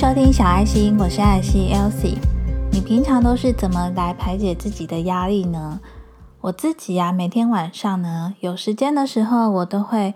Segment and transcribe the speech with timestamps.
[0.00, 2.18] 收听小爱心，我是爱心 Elsie。
[2.70, 5.80] 你平常都是怎么来排解自己的压力呢？
[6.40, 10.14] 我自己呀，每天晚上呢，有时间的时候，我都会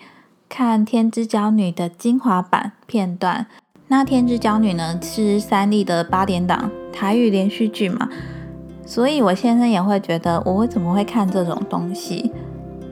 [0.49, 3.49] 看《天之娇女》的精华版片段。
[3.89, 8.09] 那《天之娇女》呢，是三立的八点档台语连续剧嘛，
[8.87, 12.31] 所以我先生也会觉得，我为什么会看这种东西？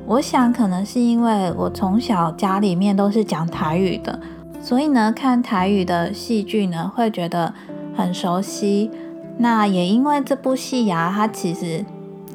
[0.06, 4.18] 我想可能是因为我从小家里面都是讲台语的。
[4.60, 7.54] 所以呢，看台语的戏剧呢，会觉得
[7.96, 8.90] 很熟悉。
[9.38, 11.84] 那也因为这部戏呀，它其实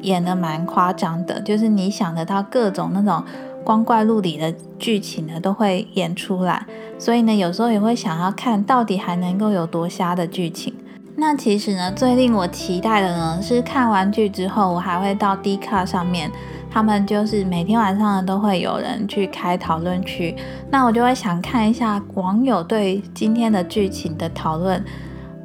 [0.02, 3.22] 演的蛮夸张的，就是你想得到各种那种
[3.62, 6.66] 光怪陆离的剧情呢，都会演出来。
[6.98, 10.74] 所以呢，有时候也会想要看到底还能够有多瞎的剧情。
[11.14, 16.30] 那其实呢，最令我期待的呢，是看完剧之后，我还会到 D 卡上面。
[16.70, 20.36] 他们就是每天晚上都会有人去开讨论区，
[20.70, 24.84] 那我就会想看一下网友对今天的剧情的讨论，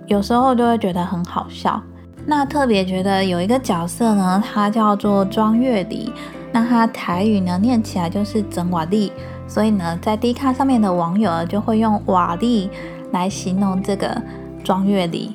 [0.08, 1.82] 有时候就会觉得很好笑。
[2.26, 6.12] 那特别觉得有一个角色呢，他叫做庄月离，
[6.52, 9.12] 那他台语呢念起来就是整瓦力，
[9.48, 12.70] 所以呢在 D 卡上面的网友就会用瓦力
[13.12, 14.22] 来形容这个
[14.64, 15.34] 庄月离。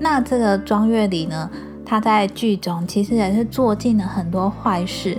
[0.00, 1.48] 那这个庄月离呢？
[1.88, 5.16] 他在剧中其实也是做尽了很多坏事，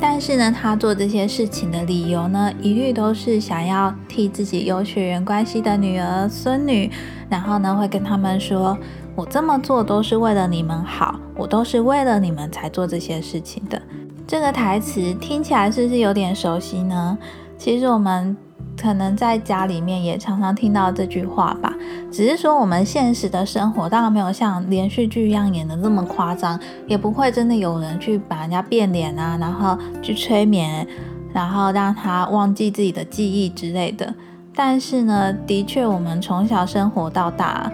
[0.00, 6.90] 但是呢，他做这些事情的理由呢，一律都是想要替自己有血缘关系的女儿、孙女，
[7.28, 8.76] 然后呢，会跟他们说
[9.14, 13.80] ：“我这么做都是为了你们好，我都是为了你们才做这些事情的。”
[14.26, 17.16] 这个台词听起来是不是有点熟悉呢？
[17.56, 18.36] 其实我们。
[18.80, 21.74] 可能在家里面也常常听到这句话吧，
[22.10, 30.86] 只是说我们现实的生活当然没有像连续剧一样演的那么夸张，也不会真的有人去把人家变脸啊，然后去催眠，
[31.32, 34.14] 然后让他忘记自己的记忆之类的。
[34.54, 37.70] 但是呢，的确我们从小生活到大，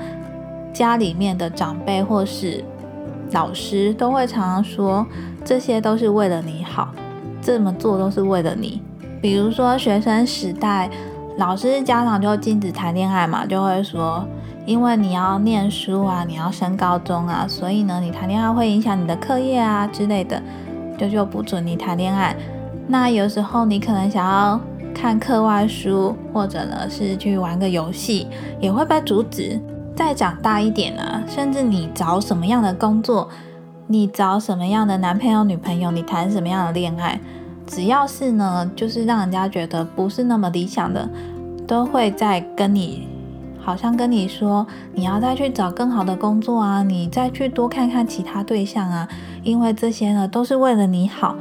[0.73, 2.65] 家里面的长辈或是
[3.33, 5.07] 老师都会常常说，
[5.45, 6.91] 这些都是为了你好，
[7.41, 8.83] 这么做都是为了你。
[9.25, 10.91] 比如说学生时代，
[11.39, 14.23] 老师家长就禁止谈恋爱嘛，就会说，
[14.67, 20.43] 因为你要念书啊，你要升高中啊，所以呢，你谈恋爱会影响你的课业啊之类的，
[20.99, 22.37] 就就不准你谈恋爱。
[22.87, 24.61] 那有时候你可能想要
[24.95, 28.27] 看课外书，或者呢是去玩个游戏，
[28.61, 29.59] 也会被阻止。
[29.97, 33.31] 再长大一点呢，甚至你找什么样的工作，
[33.87, 37.19] 你找什么样的男朋友女朋友，你谈什么样的恋爱。
[37.67, 41.09] 只要是呢，就是让人家觉得不是那么理想的，
[41.67, 43.09] 都会在跟你，
[43.59, 49.09] 好像跟你说，你要再去找更好的工作啊，你再去多看看其他对象啊，
[49.43, 51.35] 因为这些呢都是为了你好。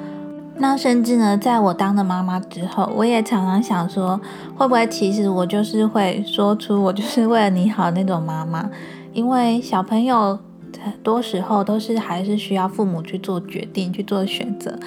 [0.55, 4.21] 那甚至呢，在我当了妈妈之后，我也常常想说，
[4.55, 8.69] 会不会其实我就是会说出我就是为了你好那种妈妈？
[9.13, 10.39] 因为小朋友
[10.81, 14.77] 很多时候都是还是需要父母去做决定、去做选择。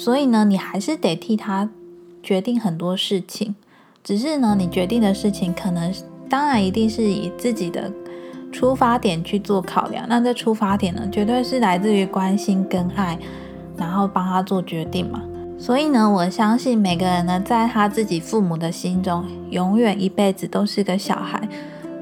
[0.00, 1.68] 所以呢，你还是得替他
[2.22, 3.54] 决定很多事情，
[4.02, 5.92] 只是呢，你决定的事情可能
[6.26, 7.92] 当然一定是以自己的
[8.50, 10.06] 出发点去做考量。
[10.08, 13.18] 那这出发点呢，绝对是来自于关心跟爱，
[13.76, 15.20] 然后帮他做决定嘛。
[15.58, 21.46] 所以呢，我相信每个人呢，在他自己父母的心中，永远一辈子都是个小孩。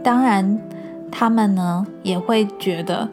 [0.05, 0.57] 当然，
[1.11, 3.09] 他们呢也会觉得。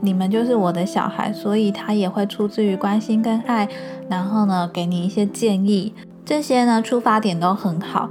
[0.00, 3.68] 你们就是我的小孩，所以他也会出自于关心跟爱，
[4.08, 5.92] 然后呢，给你一些建议，
[6.24, 8.08] 这些呢出发点都很好。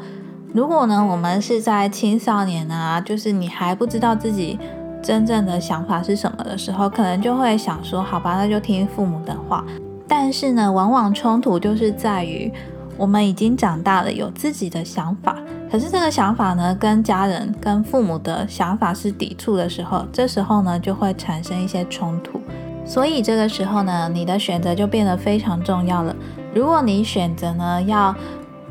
[0.54, 4.58] 如果呢，我们是在青少年啊，就是你还不知道自己
[5.02, 9.64] 真正的想法是什么的时候，可能就会想说，好吧，那就听父母的话。
[10.08, 12.52] 但是呢，往往冲突就是在于
[12.98, 15.38] 我们已经长大了，有自己的想法。
[15.72, 22.42] 可是这个想法呢，跟家人、跟父母的想法是抵触的时候，这时候呢就会产生一些冲突。
[22.86, 26.16] 所以这个时候呢，你的选择就变得非常重要了。
[26.56, 28.16] 如果你选择呢要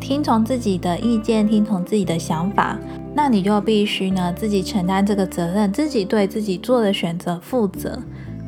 [0.00, 2.76] 听从自己的意见、听从自己的想法，
[3.14, 7.96] 那你就必须呢自己承担这个责任，自己对自己做的选择负责。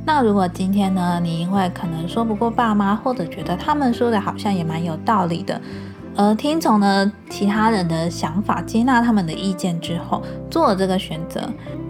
[0.04, 5.60] 那如果今天呢，你因为可能说不过爸妈，或者觉得他们说的好像也蛮有道理的。
[6.16, 11.40] 而听从了其他人的想法，接纳他们的意见之后，做了这个选择，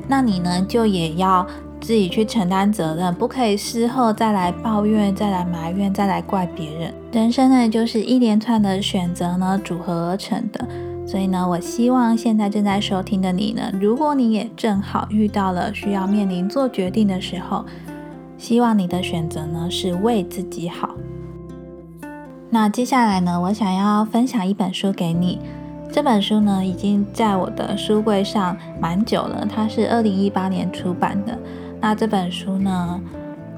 [0.06, 1.46] 那你呢就也要
[1.80, 6.94] 自己去承担责任，不可以事后再来抱怨、再来埋怨、再来怪别人。
[7.12, 10.68] 人生呢就是一连串的选择呢组合而成的，
[11.06, 17.64] 所以呢，我希望现在正在收听的你呢，如果你也正好遇到了需要面临做决定的时候，
[18.38, 20.90] 希望你的选择呢是为自己好。
[22.52, 25.38] 那接下来呢，我想要分享一本书给你。
[25.92, 31.38] 这本书呢，已经在我的书柜上蛮久了，它是二零一八年出版的。
[31.80, 33.00] 那这本书呢，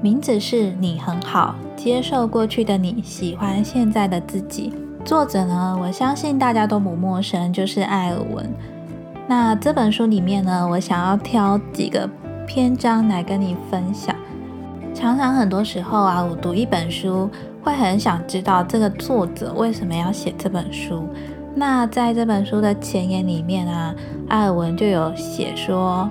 [0.01, 4.71] 名字是你很好，接受过去的你，喜欢现在的自己。
[5.03, 8.47] 作者呢，我相信大家都不陌生，就是艾尔文。
[9.27, 12.07] 那这本书里面呢，我想要挑几个
[12.45, 14.15] 篇章来跟你分享。
[14.93, 17.29] 常常很多时候啊，我读一本书，
[17.63, 21.07] 会很想知道这个作者为什么要写这本书。
[21.55, 23.95] 那在这本书的前言里面啊，
[24.27, 26.09] 艾尔文就有写说，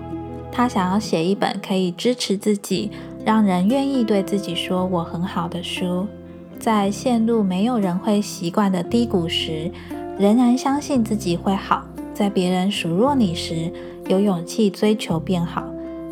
[0.50, 2.90] 他想要写一本可以支持自己，
[3.24, 6.06] 让人愿意对自己说我很好的书。
[6.58, 9.70] 在陷入没有人会习惯的低谷时，
[10.16, 11.82] 仍然相信自己会好；
[12.14, 13.70] 在别人数落你时，
[14.06, 15.64] 有勇气追求变好；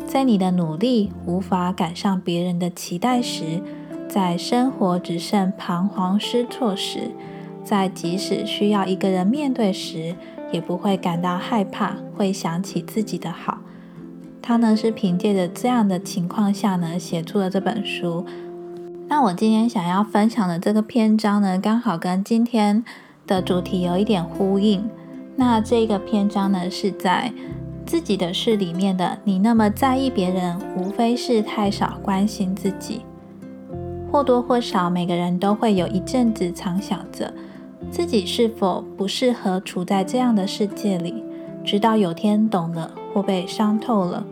[0.05, 3.61] 在你的努力无法赶上别人的期待时，
[4.11, 7.11] 在生活只剩彷徨失措时。
[7.63, 10.15] 在即使需要一个人面对时，
[10.51, 13.59] 也不会感到害怕，会想起自己的好。
[14.41, 18.25] 他呢是凭借着这样的情况下呢，写出了这本书。
[19.07, 22.83] 那我今天想要分享的这个篇章呢，刚好跟今天
[23.25, 24.89] 的主题有一点呼应。
[25.37, 27.31] 那这个篇章呢，是在
[27.85, 29.19] 自己的事里面的。
[29.23, 33.03] 你那么在意别人，无非是太少关心自己。
[34.11, 37.33] 或多或少，每个人都会有一阵子常想着。
[37.89, 41.23] 自己是否不适合处在这样的世界里？
[41.63, 44.25] 直到有天懂了或被伤透了，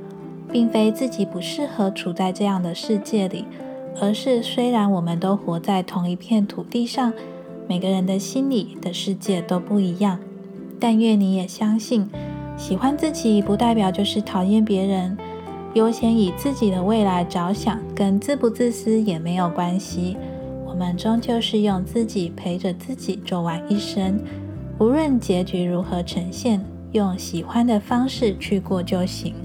[0.52, 3.46] 并非自己不适合处在这样的世界里，
[4.02, 7.14] 而是虽然我们都活在同一片土地上，
[7.68, 10.20] 每个人的心里的世界都不一样。
[10.80, 12.10] 但愿你也相信，
[12.58, 15.18] 喜欢自己不代表就是讨厌别人。
[15.76, 20.18] 优先以自己的未来着想，跟自不自私也没有关系。
[20.66, 24.20] 我们终究是用自己陪着自己走完一生，
[24.80, 26.64] 无论结局如何呈现，
[26.94, 29.36] 用喜欢的方式去过就行。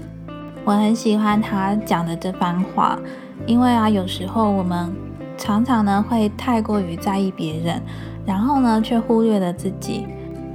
[0.63, 2.99] 我很喜欢他讲的这番话，
[3.45, 4.91] 因为啊，有时候我们
[5.37, 7.79] 常常呢会太过于在意别人，
[8.25, 10.07] 然后呢却忽略了自己。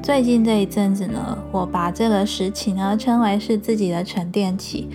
[0.03, 4.89] 最近这一阵子呢，我把这个时期呢称为是自己的沉淀期。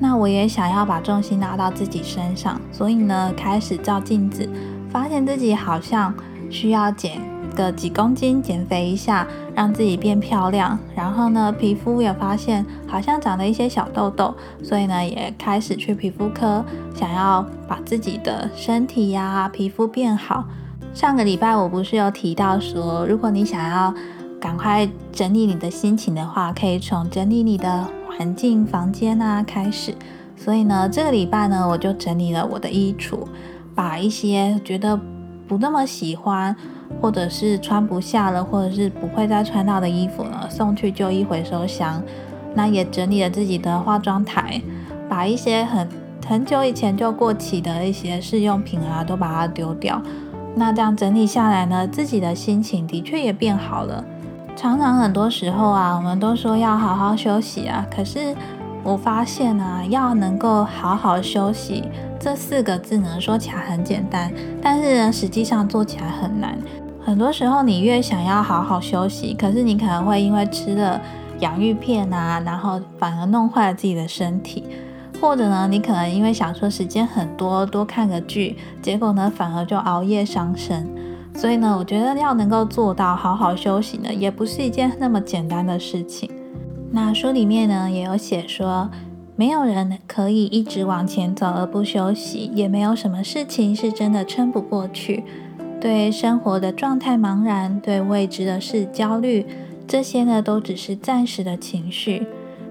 [0.00, 4.48] 那我也想要把重心拉到自己身上，所以呢开始照镜子。
[4.90, 6.12] 发现自己好像
[6.50, 7.20] 需要减
[7.54, 9.24] 个几公斤，减肥一下，
[9.54, 10.76] 让自己变漂亮。
[10.96, 20.44] 然后呢，皮肤也发现好像长了一些小痘痘，所以呢，也开始去皮肤科，想要把自己的身体呀、皮肤变好。
[20.92, 23.94] 上个礼拜我不是有提到说，如果你想要
[24.40, 27.86] 赶快整理你的心情的话，可以从整理你的
[28.20, 29.94] 环境、房间啊开始。
[30.36, 33.26] 所以呢，这个礼拜呢，我就整理了我的衣橱。
[33.74, 35.00] 把一些觉得
[35.48, 36.54] 不那么喜欢，
[37.00, 42.02] 或者是穿不下了，或者是不会再穿到的衣服呢，送去旧衣回收箱。
[42.54, 44.60] 那也整理了自己的化妆台，
[45.08, 45.88] 把一些很
[46.28, 50.02] 很久以前就过期的一些试用品啊，都把它丢掉。
[50.54, 54.04] 那这样整理下来呢，自己的心情的确也变好了。
[54.60, 58.36] 常常很多时候啊，我们都说要好好休息啊，可是
[58.84, 61.82] 我发现啊，要能够好好休息。
[62.18, 64.30] 这四个字呢，说起来很简单，
[64.60, 66.58] 但是呢，实际上做起来很难。
[67.02, 71.00] 很多时候，你越想要好好休息，可是你可能会因为吃了
[71.38, 74.64] 养育片啊，然后反而弄坏了自己的身体；
[75.22, 80.86] 或者呢，你可能因为想说时间很多，多看个剧，结果呢，反而就熬夜伤身。
[81.34, 86.30] 所以呢，我觉得要能够做到好好休息呢，也不是一件那么简单的事情。
[86.90, 88.90] 那书里面呢，也有写说。
[89.36, 95.24] 没有人可以一直往前走而不休息，也没有什么事情是真的撑不过去。
[95.80, 99.46] 对生活的状态茫然，对未知的事焦虑，
[99.88, 102.26] 这些呢都只是暂时的情绪。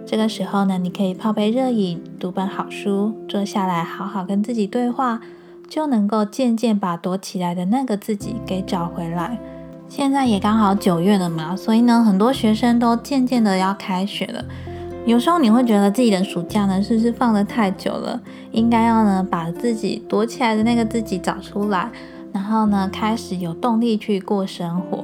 [0.05, 5.21] 这个时候呢，你可以泡杯热饮，读本好书，坐下来好好跟自己对话，
[5.69, 9.39] 就能够渐渐把躲起来的那个自己给找回来。
[9.87, 14.43] 现在也刚好九月了嘛，所以呢，很多学生都渐渐的要开学了。
[15.05, 18.19] 有时候你会觉得自己的暑假呢，是不是放得太久了？
[18.51, 21.89] 应该要呢把自己躲起来的那个自己找出来，
[22.33, 25.03] 然后呢开始有动力去过生活，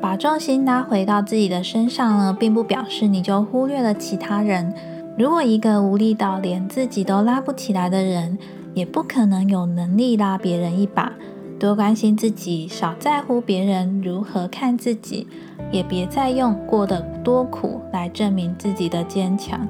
[0.00, 4.72] 把重心拉回到自己的身上呢，并不表示你就忽略了其他人。
[5.16, 8.38] 如果一个无力到连自己都拉不起来的人，
[8.78, 11.12] 也不可能有能力拉别人一把。
[11.58, 15.26] 多关心自己，少在乎别人如何看自己，
[15.72, 19.66] 也别再用过得多苦来证明自己的坚强。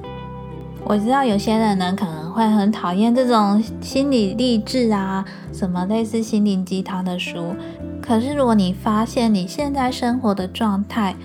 [0.83, 7.55] 我知道有些人呢可能会很讨厌这种心理励志啊，什么类似心灵鸡汤的书。
[7.99, 11.15] 可是如果你发现你现在生活的状态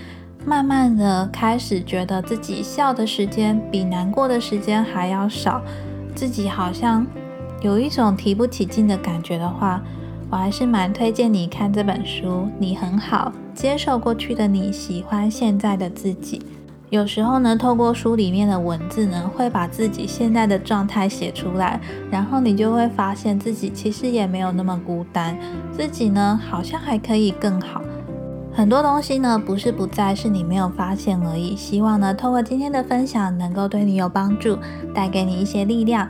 [0.47, 5.61] 慢慢的开始觉得自己笑的时间比难过的时间还要少，
[6.15, 7.07] 自己好像
[7.65, 9.83] 有一种提不起劲的感觉的话，
[10.29, 12.47] 我还是蛮推荐你看这本书。
[12.59, 16.43] 你很好，接受过去的你，喜欢现在的自己。
[16.91, 21.81] 有时候呢，透过书里面的文字呢，会把自己现在的状态写出来，
[22.11, 25.35] 然后你就会发现自己其实也没有那么孤单，
[25.73, 27.81] 自己呢好像还可以更好。
[28.53, 31.57] 很多东西呢不是不在，是你没有发现而已。
[31.57, 34.59] 希望呢，透过今天的分享，能够对你有帮助，
[34.95, 36.07] 带给你一些力量。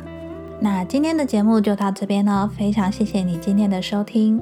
[0.64, 4.40] 那今天的节目就到这边喽，非常谢谢你今天的收听。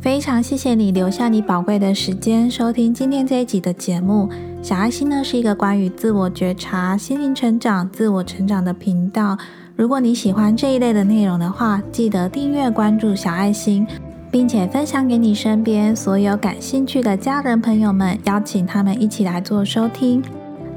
[0.00, 4.30] 非常谢谢你留下你宝贵的时间收听今天这一集的节目。
[4.62, 9.36] 小爱心呢是一个关于自我觉察、心灵成长、自我成长的频道。
[9.76, 13.86] 如果你喜欢这一类的内容的话，记得订阅关注小爱心，
[14.30, 20.22] 并且分享给你身边所有感兴趣的家人朋友们，邀请他们一起来做收听。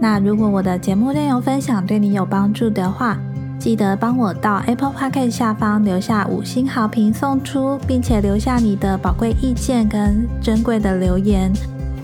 [0.03, 3.17] 那如果我的节目内容分享对你有帮助的话，
[3.57, 11.50] 记得帮我到 Apple p o c k e t 下方留下五星好评送出，并且留下你的宝贵意见跟珍贵的留言。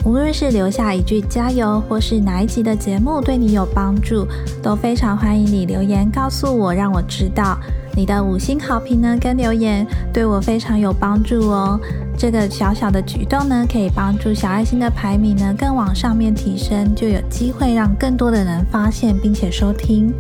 [0.06, 4.26] 无论是留下一句加油，或是哪一集的节目对你有帮助，
[4.64, 7.60] 都非常欢迎你留言告诉我，让我知道
[8.00, 11.78] 你的五星好评呢跟留言对我非常有帮助哦。
[12.18, 20.14] 这个小小的举动呢，可以帮助小爱心的排名呢更往上面提升，就有机会让更多的人发现并且收听。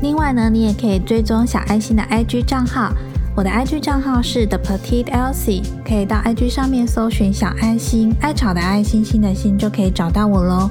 [0.00, 2.92] 另外呢，你也可以追踪小爱心的 IG 账号，
[3.34, 10.70] 我的 IG 账号是 The Petite Elsie，可以到 IG 上面搜寻小爱心，爱草的爱心心的心就可以找到我喽。